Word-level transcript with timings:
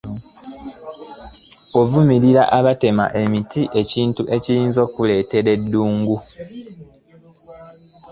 Avumirira 1.81 2.41
abatema 2.57 3.05
emiti 3.21 3.61
ekintu 3.81 4.21
ekiyinza 4.35 4.79
okuleeta 4.87 5.35
eddungu. 5.55 6.17